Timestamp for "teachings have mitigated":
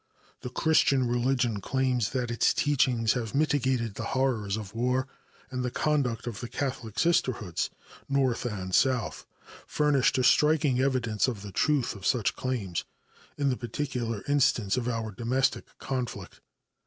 2.55-3.93